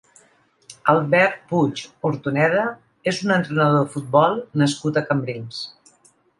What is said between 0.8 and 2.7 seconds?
Albert Puig Ortoneda